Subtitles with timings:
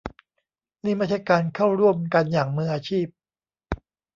[0.83, 3.07] นี่ไม่ใช่การเข้าร่วมกันอย่างมืออาชีพ